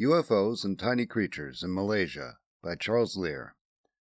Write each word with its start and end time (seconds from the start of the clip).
UFOs 0.00 0.64
and 0.64 0.78
Tiny 0.78 1.06
Creatures 1.06 1.64
in 1.64 1.74
Malaysia 1.74 2.38
by 2.62 2.76
Charles 2.76 3.16
Lear. 3.16 3.56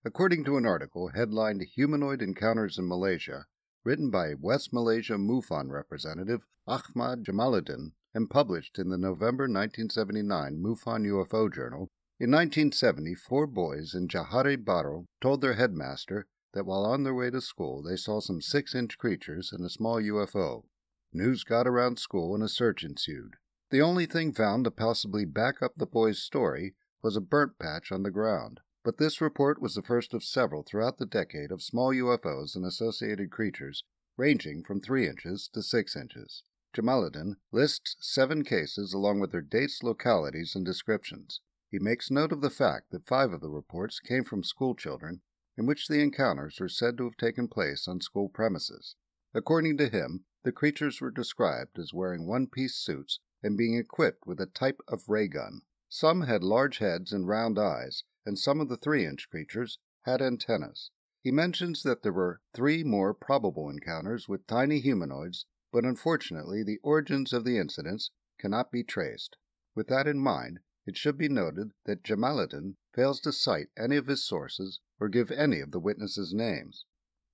According 0.05 0.43
to 0.43 0.55
an 0.55 0.63
article 0.63 1.07
headlined 1.07 1.63
Humanoid 1.73 2.21
Encounters 2.21 2.77
in 2.77 2.87
Malaysia, 2.87 3.47
written 3.83 4.11
by 4.11 4.35
West 4.35 4.71
Malaysia 4.71 5.17
MUFON 5.17 5.71
representative 5.71 6.45
Ahmad 6.67 7.23
Jamaluddin 7.23 7.93
and 8.13 8.29
published 8.29 8.77
in 8.77 8.89
the 8.89 8.97
November 8.99 9.45
1979 9.45 10.61
MUFON 10.61 11.03
UFO 11.07 11.51
Journal, 11.51 11.89
in 12.19 12.29
1970, 12.29 13.15
four 13.15 13.47
boys 13.47 13.95
in 13.95 14.07
Johor 14.07 14.55
Bahru 14.55 15.05
told 15.19 15.41
their 15.41 15.55
headmaster 15.55 16.27
that 16.53 16.67
while 16.67 16.85
on 16.85 17.05
their 17.05 17.15
way 17.15 17.31
to 17.31 17.41
school 17.41 17.81
they 17.81 17.95
saw 17.95 18.19
some 18.19 18.39
six 18.39 18.75
inch 18.75 18.99
creatures 18.99 19.51
and 19.51 19.65
a 19.65 19.69
small 19.69 19.99
UFO. 19.99 20.65
News 21.11 21.43
got 21.43 21.65
around 21.65 21.97
school 21.97 22.35
and 22.35 22.43
a 22.43 22.47
search 22.47 22.83
ensued. 22.83 23.37
The 23.69 23.81
only 23.81 24.05
thing 24.05 24.31
found 24.31 24.63
to 24.63 24.71
possibly 24.71 25.25
back 25.25 25.61
up 25.61 25.73
the 25.75 25.85
boys' 25.85 26.23
story 26.23 26.75
was 27.01 27.17
a 27.17 27.21
burnt 27.21 27.59
patch 27.59 27.91
on 27.91 28.03
the 28.03 28.11
ground. 28.11 28.61
But 28.81 28.97
this 28.97 29.19
report 29.19 29.61
was 29.61 29.75
the 29.75 29.81
first 29.81 30.13
of 30.13 30.23
several 30.23 30.63
throughout 30.63 30.99
the 30.99 31.05
decade 31.05 31.51
of 31.51 31.61
small 31.61 31.91
UFOs 31.93 32.55
and 32.55 32.63
associated 32.65 33.29
creatures 33.29 33.83
ranging 34.15 34.63
from 34.63 34.79
3 34.79 35.05
inches 35.09 35.49
to 35.49 35.61
6 35.61 35.95
inches. 35.97 36.43
Jamaluddin 36.73 37.35
lists 37.51 37.97
seven 37.99 38.45
cases 38.45 38.93
along 38.93 39.19
with 39.19 39.33
their 39.33 39.41
dates, 39.41 39.83
localities, 39.83 40.55
and 40.55 40.65
descriptions. 40.65 41.41
He 41.69 41.79
makes 41.79 42.09
note 42.09 42.31
of 42.31 42.39
the 42.39 42.49
fact 42.49 42.91
that 42.91 43.05
five 43.05 43.33
of 43.33 43.41
the 43.41 43.49
reports 43.49 43.99
came 43.99 44.23
from 44.23 44.45
school 44.45 44.75
children, 44.75 45.21
in 45.57 45.65
which 45.65 45.89
the 45.89 45.99
encounters 45.99 46.61
were 46.61 46.69
said 46.69 46.97
to 46.99 47.03
have 47.03 47.17
taken 47.17 47.49
place 47.49 47.85
on 47.85 47.99
school 47.99 48.29
premises. 48.29 48.95
According 49.33 49.75
to 49.79 49.89
him, 49.89 50.23
the 50.43 50.53
creatures 50.53 51.01
were 51.01 51.11
described 51.11 51.77
as 51.77 51.93
wearing 51.93 52.25
one 52.25 52.47
piece 52.47 52.75
suits 52.75 53.19
and 53.43 53.57
being 53.57 53.75
equipped 53.75 54.25
with 54.25 54.39
a 54.39 54.45
type 54.45 54.81
of 54.87 55.07
ray 55.07 55.27
gun. 55.27 55.61
Some 55.89 56.21
had 56.21 56.43
large 56.43 56.79
heads 56.79 57.13
and 57.13 57.27
round 57.27 57.57
eyes, 57.57 58.03
and 58.25 58.37
some 58.37 58.59
of 58.59 58.69
the 58.69 58.77
three 58.77 59.05
inch 59.05 59.29
creatures 59.29 59.79
had 60.01 60.21
antennas. 60.21 60.91
He 61.21 61.31
mentions 61.31 61.83
that 61.83 62.03
there 62.03 62.13
were 62.13 62.41
three 62.53 62.83
more 62.83 63.13
probable 63.13 63.69
encounters 63.69 64.27
with 64.27 64.47
tiny 64.47 64.79
humanoids, 64.79 65.45
but 65.71 65.85
unfortunately 65.85 66.63
the 66.63 66.79
origins 66.83 67.33
of 67.33 67.43
the 67.43 67.57
incidents 67.57 68.11
cannot 68.37 68.71
be 68.71 68.83
traced. 68.83 69.37
With 69.75 69.87
that 69.87 70.07
in 70.07 70.19
mind, 70.19 70.59
it 70.85 70.97
should 70.97 71.17
be 71.17 71.27
noted 71.27 71.73
that 71.85 72.03
Jamaluddin 72.03 72.77
fails 72.93 73.19
to 73.21 73.31
cite 73.31 73.69
any 73.77 73.97
of 73.97 74.07
his 74.07 74.23
sources 74.23 74.79
or 74.99 75.09
give 75.09 75.31
any 75.31 75.59
of 75.59 75.71
the 75.71 75.79
witnesses' 75.79 76.33
names. 76.33 76.85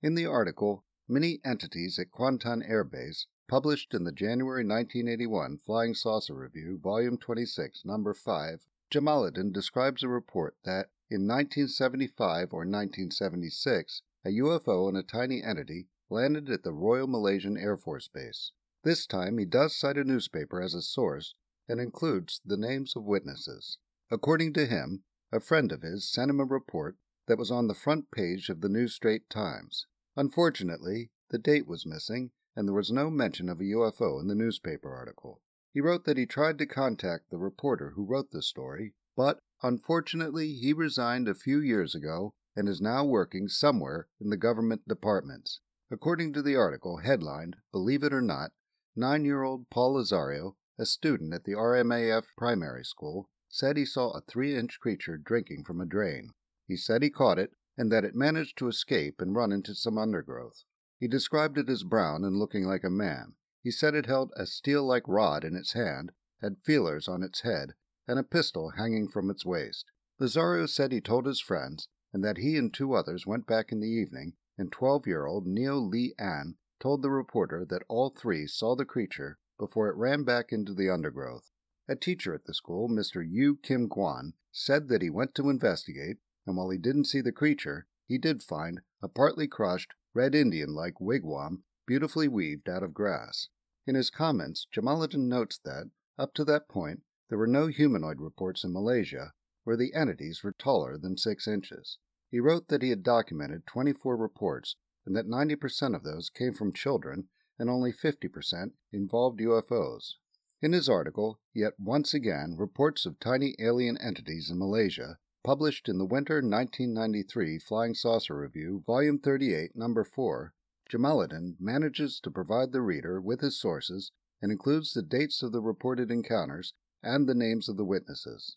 In 0.02 0.14
the 0.14 0.26
article, 0.26 0.84
Many 1.06 1.40
Entities 1.44 1.98
at 1.98 2.10
Kuantan 2.10 2.62
Air 2.62 2.82
Base, 2.82 3.26
Published 3.46 3.92
in 3.92 4.04
the 4.04 4.12
January 4.12 4.64
1981 4.64 5.58
Flying 5.58 5.92
Saucer 5.94 6.32
Review, 6.32 6.78
Volume 6.78 7.18
26, 7.18 7.84
Number 7.84 8.14
5, 8.14 8.66
Jamaluddin 8.90 9.52
describes 9.52 10.02
a 10.02 10.08
report 10.08 10.56
that 10.64 10.88
in 11.10 11.28
1975 11.28 12.54
or 12.54 12.60
1976, 12.60 14.00
a 14.24 14.30
UFO 14.30 14.88
and 14.88 14.96
a 14.96 15.02
tiny 15.02 15.42
entity 15.42 15.88
landed 16.08 16.48
at 16.48 16.62
the 16.62 16.72
Royal 16.72 17.06
Malaysian 17.06 17.58
Air 17.58 17.76
Force 17.76 18.08
Base. 18.08 18.52
This 18.82 19.06
time 19.06 19.36
he 19.36 19.44
does 19.44 19.76
cite 19.76 19.98
a 19.98 20.04
newspaper 20.04 20.62
as 20.62 20.72
a 20.72 20.80
source 20.80 21.34
and 21.68 21.80
includes 21.80 22.40
the 22.46 22.56
names 22.56 22.96
of 22.96 23.04
witnesses. 23.04 23.76
According 24.10 24.54
to 24.54 24.64
him, 24.64 25.04
a 25.30 25.38
friend 25.38 25.70
of 25.70 25.82
his 25.82 26.10
sent 26.10 26.30
him 26.30 26.40
a 26.40 26.44
report 26.44 26.96
that 27.26 27.38
was 27.38 27.50
on 27.50 27.66
the 27.66 27.74
front 27.74 28.10
page 28.10 28.48
of 28.48 28.62
the 28.62 28.70
New 28.70 28.88
Straits 28.88 29.26
Times. 29.28 29.86
Unfortunately, 30.16 31.10
the 31.28 31.38
date 31.38 31.66
was 31.66 31.84
missing 31.84 32.30
and 32.56 32.68
there 32.68 32.74
was 32.74 32.90
no 32.90 33.10
mention 33.10 33.48
of 33.48 33.60
a 33.60 33.64
UFO 33.64 34.20
in 34.20 34.28
the 34.28 34.34
newspaper 34.34 34.94
article. 34.94 35.40
He 35.72 35.80
wrote 35.80 36.04
that 36.04 36.16
he 36.16 36.26
tried 36.26 36.58
to 36.58 36.66
contact 36.66 37.30
the 37.30 37.38
reporter 37.38 37.90
who 37.90 38.04
wrote 38.04 38.30
the 38.30 38.42
story, 38.42 38.94
but 39.16 39.40
unfortunately 39.62 40.54
he 40.54 40.72
resigned 40.72 41.28
a 41.28 41.34
few 41.34 41.58
years 41.58 41.94
ago 41.94 42.34
and 42.54 42.68
is 42.68 42.80
now 42.80 43.04
working 43.04 43.48
somewhere 43.48 44.06
in 44.20 44.30
the 44.30 44.36
government 44.36 44.86
departments. 44.86 45.60
According 45.90 46.32
to 46.34 46.42
the 46.42 46.56
article 46.56 46.98
headlined, 46.98 47.56
Believe 47.72 48.04
It 48.04 48.14
or 48.14 48.22
Not, 48.22 48.52
nine 48.94 49.24
year 49.24 49.42
old 49.42 49.68
Paul 49.70 49.94
Lazario, 49.94 50.56
a 50.78 50.86
student 50.86 51.34
at 51.34 51.44
the 51.44 51.52
RMAF 51.52 52.24
primary 52.36 52.84
school, 52.84 53.28
said 53.48 53.76
he 53.76 53.84
saw 53.84 54.10
a 54.10 54.20
three 54.20 54.56
inch 54.56 54.78
creature 54.80 55.16
drinking 55.16 55.64
from 55.64 55.80
a 55.80 55.86
drain. 55.86 56.30
He 56.66 56.76
said 56.76 57.02
he 57.02 57.10
caught 57.10 57.38
it 57.38 57.52
and 57.76 57.90
that 57.90 58.04
it 58.04 58.14
managed 58.14 58.56
to 58.58 58.68
escape 58.68 59.20
and 59.20 59.34
run 59.34 59.52
into 59.52 59.74
some 59.74 59.98
undergrowth. 59.98 60.64
He 61.00 61.08
described 61.08 61.58
it 61.58 61.68
as 61.68 61.82
brown 61.82 62.24
and 62.24 62.38
looking 62.38 62.64
like 62.64 62.84
a 62.84 62.90
man. 62.90 63.34
He 63.62 63.70
said 63.70 63.94
it 63.94 64.06
held 64.06 64.32
a 64.36 64.46
steel 64.46 64.84
like 64.84 65.08
rod 65.08 65.44
in 65.44 65.56
its 65.56 65.72
hand, 65.72 66.12
had 66.40 66.62
feelers 66.62 67.08
on 67.08 67.22
its 67.22 67.40
head, 67.40 67.74
and 68.06 68.18
a 68.18 68.22
pistol 68.22 68.70
hanging 68.70 69.08
from 69.08 69.30
its 69.30 69.44
waist. 69.44 69.90
Lazario 70.20 70.68
said 70.68 70.92
he 70.92 71.00
told 71.00 71.26
his 71.26 71.40
friends, 71.40 71.88
and 72.12 72.22
that 72.22 72.36
he 72.36 72.56
and 72.56 72.72
two 72.72 72.92
others 72.92 73.26
went 73.26 73.46
back 73.46 73.72
in 73.72 73.80
the 73.80 73.88
evening, 73.88 74.34
and 74.56 74.70
12 74.70 75.06
year 75.06 75.26
old 75.26 75.46
Neo 75.46 75.78
Lee 75.78 76.14
An 76.18 76.56
told 76.78 77.02
the 77.02 77.10
reporter 77.10 77.64
that 77.64 77.82
all 77.88 78.10
three 78.10 78.46
saw 78.46 78.76
the 78.76 78.84
creature 78.84 79.38
before 79.58 79.88
it 79.88 79.96
ran 79.96 80.22
back 80.22 80.52
into 80.52 80.74
the 80.74 80.90
undergrowth. 80.90 81.50
A 81.88 81.96
teacher 81.96 82.34
at 82.34 82.44
the 82.44 82.54
school, 82.54 82.88
Mr. 82.88 83.26
Yu 83.28 83.56
Kim 83.56 83.88
Kwan, 83.88 84.34
said 84.52 84.88
that 84.88 85.02
he 85.02 85.10
went 85.10 85.34
to 85.34 85.50
investigate, 85.50 86.18
and 86.46 86.56
while 86.56 86.70
he 86.70 86.78
didn't 86.78 87.06
see 87.06 87.20
the 87.20 87.32
creature, 87.32 87.86
he 88.06 88.18
did 88.18 88.42
find 88.42 88.82
a 89.02 89.08
partly 89.08 89.48
crushed, 89.48 89.94
red 90.14 90.34
Indian 90.34 90.72
like 90.72 91.00
wigwam 91.00 91.64
beautifully 91.86 92.28
weaved 92.28 92.68
out 92.68 92.82
of 92.82 92.94
grass. 92.94 93.48
In 93.86 93.94
his 93.94 94.10
comments, 94.10 94.66
Jamaluddin 94.72 95.28
notes 95.28 95.58
that, 95.64 95.90
up 96.16 96.32
to 96.34 96.44
that 96.44 96.68
point, 96.68 97.02
there 97.28 97.36
were 97.36 97.46
no 97.46 97.66
humanoid 97.66 98.20
reports 98.20 98.64
in 98.64 98.72
Malaysia 98.72 99.32
where 99.64 99.76
the 99.76 99.92
entities 99.92 100.42
were 100.42 100.52
taller 100.52 100.96
than 100.96 101.16
six 101.16 101.48
inches. 101.48 101.98
He 102.30 102.40
wrote 102.40 102.68
that 102.68 102.82
he 102.82 102.90
had 102.90 103.02
documented 103.02 103.66
24 103.66 104.16
reports 104.16 104.76
and 105.04 105.14
that 105.16 105.26
90% 105.26 105.94
of 105.94 106.02
those 106.02 106.30
came 106.30 106.54
from 106.54 106.72
children 106.72 107.28
and 107.58 107.68
only 107.68 107.92
50% 107.92 108.72
involved 108.92 109.40
UFOs. 109.40 110.14
In 110.62 110.72
his 110.72 110.88
article, 110.88 111.40
yet 111.52 111.74
once 111.78 112.14
again, 112.14 112.56
reports 112.56 113.04
of 113.04 113.20
tiny 113.20 113.54
alien 113.58 113.96
entities 113.98 114.50
in 114.50 114.58
Malaysia 114.58 115.18
published 115.44 115.90
in 115.90 115.98
the 115.98 116.06
winter 116.06 116.36
1993 116.36 117.58
Flying 117.58 117.94
Saucer 117.94 118.34
Review, 118.34 118.82
Volume 118.86 119.18
38, 119.18 119.76
Number 119.76 120.02
4, 120.02 120.54
Jamaluddin 120.90 121.56
manages 121.60 122.18
to 122.20 122.30
provide 122.30 122.72
the 122.72 122.80
reader 122.80 123.20
with 123.20 123.42
his 123.42 123.60
sources 123.60 124.10
and 124.40 124.50
includes 124.50 124.94
the 124.94 125.02
dates 125.02 125.42
of 125.42 125.52
the 125.52 125.60
reported 125.60 126.10
encounters 126.10 126.72
and 127.02 127.28
the 127.28 127.34
names 127.34 127.68
of 127.68 127.76
the 127.76 127.84
witnesses. 127.84 128.56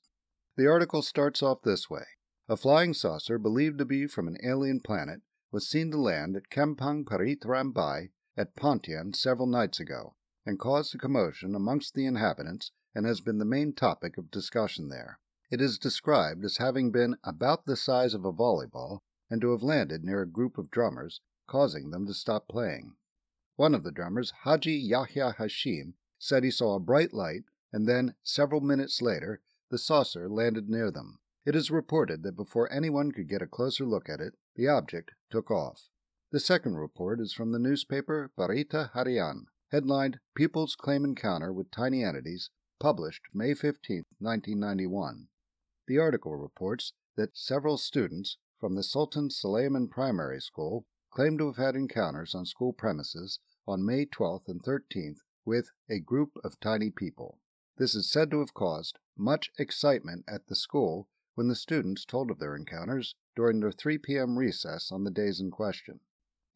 The 0.55 0.67
article 0.67 1.01
starts 1.01 1.43
off 1.43 1.61
this 1.61 1.89
way 1.89 2.05
A 2.47 2.55
flying 2.55 2.93
saucer 2.93 3.37
believed 3.37 3.79
to 3.79 3.85
be 3.85 4.07
from 4.07 4.29
an 4.29 4.37
alien 4.41 4.79
planet 4.79 5.21
was 5.51 5.67
seen 5.67 5.91
to 5.91 5.97
land 5.97 6.37
at 6.37 6.49
Kampong 6.49 7.03
Parit 7.03 7.41
Rambai 7.41 8.11
at 8.37 8.55
Pontian 8.55 9.13
several 9.13 9.47
nights 9.47 9.81
ago 9.81 10.15
and 10.45 10.57
caused 10.57 10.95
a 10.95 10.97
commotion 10.97 11.53
amongst 11.53 11.95
the 11.95 12.05
inhabitants 12.05 12.71
and 12.95 13.05
has 13.05 13.19
been 13.19 13.39
the 13.39 13.45
main 13.45 13.73
topic 13.73 14.17
of 14.17 14.31
discussion 14.31 14.87
there. 14.87 15.19
It 15.49 15.61
is 15.61 15.77
described 15.77 16.43
as 16.43 16.57
having 16.57 16.91
been 16.91 17.15
about 17.23 17.65
the 17.65 17.77
size 17.77 18.13
of 18.13 18.25
a 18.25 18.33
volleyball 18.33 18.99
and 19.29 19.39
to 19.39 19.51
have 19.51 19.63
landed 19.63 20.03
near 20.03 20.21
a 20.21 20.27
group 20.27 20.57
of 20.57 20.69
drummers, 20.69 21.21
causing 21.47 21.89
them 21.89 22.05
to 22.07 22.13
stop 22.13 22.49
playing. 22.49 22.97
One 23.55 23.73
of 23.73 23.83
the 23.83 23.91
drummers, 23.91 24.31
Haji 24.43 24.73
Yahya 24.73 25.35
Hashim, 25.37 25.93
said 26.19 26.43
he 26.43 26.51
saw 26.51 26.75
a 26.75 26.81
bright 26.81 27.13
light, 27.13 27.45
and 27.71 27.87
then, 27.87 28.15
several 28.23 28.59
minutes 28.59 29.01
later, 29.01 29.39
the 29.69 29.77
saucer 29.77 30.27
landed 30.27 30.69
near 30.69 30.91
them. 30.91 31.19
It 31.45 31.55
is 31.55 31.71
reported 31.71 32.23
that 32.23 32.35
before 32.35 32.69
anyone 32.69 33.13
could 33.13 33.29
get 33.29 33.41
a 33.41 33.47
closer 33.47 33.85
look 33.85 34.09
at 34.09 34.19
it, 34.19 34.35
the 34.57 34.67
object 34.67 35.11
took 35.29 35.49
off. 35.49 35.87
The 36.29 36.41
second 36.41 36.75
report 36.75 37.21
is 37.21 37.31
from 37.31 37.53
the 37.53 37.59
newspaper 37.59 38.31
Berita 38.37 38.91
Harian, 38.91 39.45
headlined 39.71 40.19
People's 40.35 40.75
Claim 40.75 41.05
Encounter 41.05 41.53
with 41.53 41.71
Tiny 41.71 42.03
Entities, 42.03 42.49
published 42.79 43.23
May 43.33 43.53
15, 43.53 44.03
1991. 44.19 45.29
The 45.87 45.99
article 45.99 46.35
reports 46.35 46.91
that 47.15 47.37
several 47.37 47.77
students 47.77 48.37
from 48.59 48.75
the 48.75 48.83
Sultan 48.83 49.29
Suleiman 49.29 49.87
Primary 49.87 50.41
School 50.41 50.85
claim 51.11 51.37
to 51.37 51.45
have 51.45 51.55
had 51.55 51.77
encounters 51.77 52.35
on 52.35 52.45
school 52.45 52.73
premises 52.73 53.39
on 53.65 53.85
May 53.85 54.05
12th 54.05 54.49
and 54.49 54.61
13th 54.61 55.19
with 55.45 55.71
a 55.89 56.01
group 56.01 56.37
of 56.43 56.59
tiny 56.59 56.89
people. 56.89 57.39
This 57.77 57.95
is 57.95 58.09
said 58.09 58.29
to 58.31 58.39
have 58.39 58.53
caused 58.53 58.99
much 59.15 59.49
excitement 59.57 60.25
at 60.27 60.47
the 60.47 60.57
school 60.57 61.07
when 61.35 61.47
the 61.47 61.55
students 61.55 62.03
told 62.03 62.31
of 62.31 62.39
their 62.39 62.57
encounters 62.57 63.15
during 63.33 63.61
their 63.61 63.71
3 63.71 63.97
p.m. 63.99 64.37
recess 64.37 64.91
on 64.91 65.05
the 65.05 65.09
days 65.09 65.39
in 65.39 65.51
question. 65.51 66.01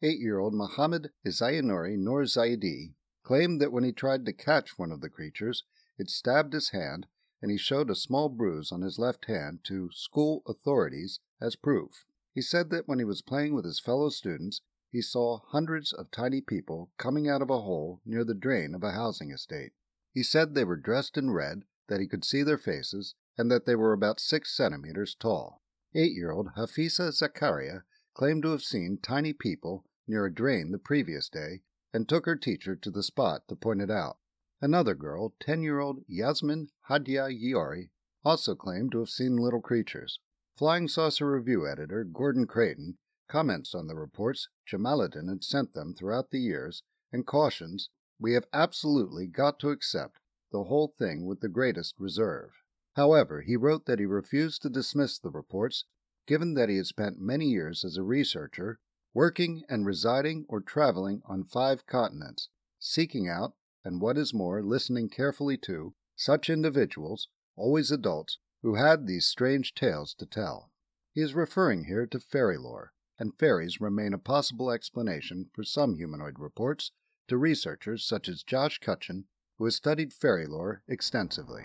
Eight 0.02 0.20
year 0.20 0.40
old 0.40 0.52
Mohammed 0.52 1.10
Izayinuri 1.24 1.96
Nur 1.96 2.24
Zaidi 2.24 2.96
claimed 3.22 3.62
that 3.62 3.72
when 3.72 3.84
he 3.84 3.92
tried 3.92 4.26
to 4.26 4.34
catch 4.34 4.78
one 4.78 4.92
of 4.92 5.00
the 5.00 5.08
creatures, 5.08 5.64
it 5.96 6.10
stabbed 6.10 6.52
his 6.52 6.68
hand 6.68 7.06
and 7.42 7.50
he 7.50 7.58
showed 7.58 7.90
a 7.90 7.94
small 7.94 8.28
bruise 8.28 8.70
on 8.70 8.80
his 8.80 8.98
left 8.98 9.26
hand 9.26 9.58
to 9.64 9.90
school 9.92 10.42
authorities 10.46 11.18
as 11.40 11.56
proof. 11.56 12.06
He 12.32 12.40
said 12.40 12.70
that 12.70 12.88
when 12.88 12.98
he 12.98 13.04
was 13.04 13.20
playing 13.20 13.54
with 13.54 13.64
his 13.64 13.80
fellow 13.80 14.08
students, 14.08 14.62
he 14.90 15.02
saw 15.02 15.40
hundreds 15.48 15.92
of 15.92 16.10
tiny 16.10 16.40
people 16.40 16.90
coming 16.98 17.28
out 17.28 17.42
of 17.42 17.50
a 17.50 17.60
hole 17.60 18.00
near 18.06 18.24
the 18.24 18.34
drain 18.34 18.74
of 18.74 18.84
a 18.84 18.92
housing 18.92 19.30
estate. 19.30 19.72
He 20.12 20.22
said 20.22 20.54
they 20.54 20.64
were 20.64 20.76
dressed 20.76 21.18
in 21.18 21.30
red, 21.30 21.64
that 21.88 22.00
he 22.00 22.06
could 22.06 22.24
see 22.24 22.42
their 22.42 22.58
faces, 22.58 23.14
and 23.36 23.50
that 23.50 23.64
they 23.64 23.74
were 23.74 23.92
about 23.92 24.20
six 24.20 24.56
centimeters 24.56 25.14
tall. 25.14 25.62
Eight 25.94 26.12
year 26.12 26.30
old 26.30 26.50
Hafisa 26.56 27.10
Zakaria 27.10 27.82
claimed 28.14 28.42
to 28.44 28.50
have 28.50 28.62
seen 28.62 28.98
tiny 29.02 29.32
people 29.32 29.84
near 30.06 30.26
a 30.26 30.32
drain 30.32 30.70
the 30.70 30.78
previous 30.78 31.28
day 31.28 31.62
and 31.92 32.08
took 32.08 32.26
her 32.26 32.36
teacher 32.36 32.76
to 32.76 32.90
the 32.90 33.02
spot 33.02 33.48
to 33.48 33.56
point 33.56 33.80
it 33.80 33.90
out. 33.90 34.18
Another 34.60 34.94
girl, 34.94 35.34
10 35.40 35.62
year 35.62 35.80
old 35.80 36.04
Yasmin 36.06 36.68
Hadia 36.92 37.30
Yiori, 37.30 37.88
also 38.22 38.54
claimed 38.54 38.92
to 38.92 38.98
have 38.98 39.08
seen 39.08 39.38
little 39.38 39.62
creatures. 39.62 40.20
Flying 40.54 40.88
Saucer 40.88 41.30
Review 41.30 41.66
editor 41.66 42.04
Gordon 42.04 42.46
Creighton 42.46 42.98
comments 43.28 43.74
on 43.74 43.86
the 43.86 43.94
reports 43.94 44.50
Jamaluddin 44.70 45.30
had 45.30 45.42
sent 45.42 45.72
them 45.72 45.94
throughout 45.94 46.30
the 46.30 46.38
years 46.38 46.82
and 47.10 47.26
cautions 47.26 47.88
we 48.18 48.34
have 48.34 48.44
absolutely 48.52 49.26
got 49.26 49.58
to 49.60 49.70
accept 49.70 50.18
the 50.50 50.64
whole 50.64 50.88
thing 50.98 51.24
with 51.24 51.40
the 51.40 51.48
greatest 51.48 51.98
reserve. 51.98 52.50
However, 52.94 53.40
he 53.40 53.56
wrote 53.56 53.86
that 53.86 53.98
he 53.98 54.04
refused 54.04 54.60
to 54.60 54.68
dismiss 54.68 55.18
the 55.18 55.30
reports 55.30 55.86
given 56.26 56.52
that 56.52 56.68
he 56.68 56.76
had 56.76 56.84
spent 56.88 57.18
many 57.18 57.46
years 57.46 57.86
as 57.86 57.96
a 57.96 58.02
researcher, 58.02 58.80
working 59.14 59.64
and 59.66 59.86
residing 59.86 60.44
or 60.46 60.60
traveling 60.60 61.22
on 61.24 61.42
five 61.42 61.86
continents, 61.86 62.50
seeking 62.78 63.30
out, 63.30 63.54
and 63.82 64.02
what 64.02 64.18
is 64.18 64.34
more, 64.34 64.62
listening 64.62 65.08
carefully 65.08 65.56
to, 65.56 65.94
such 66.22 66.48
individuals, 66.48 67.26
always 67.56 67.90
adults, 67.90 68.38
who 68.62 68.76
had 68.76 69.06
these 69.06 69.26
strange 69.26 69.74
tales 69.74 70.14
to 70.14 70.24
tell. 70.24 70.70
He 71.12 71.20
is 71.20 71.34
referring 71.34 71.84
here 71.84 72.06
to 72.06 72.20
fairy 72.20 72.56
lore, 72.56 72.92
and 73.18 73.36
fairies 73.36 73.80
remain 73.80 74.14
a 74.14 74.18
possible 74.18 74.70
explanation 74.70 75.50
for 75.52 75.64
some 75.64 75.96
humanoid 75.96 76.38
reports 76.38 76.92
to 77.26 77.36
researchers 77.36 78.04
such 78.04 78.28
as 78.28 78.44
Josh 78.44 78.78
Cutchin, 78.78 79.24
who 79.58 79.64
has 79.64 79.74
studied 79.74 80.12
fairy 80.12 80.46
lore 80.46 80.82
extensively. 80.86 81.64